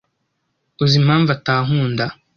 Uzi 0.83 0.95
impamvu 1.01 1.29
atankunda? 1.35 2.05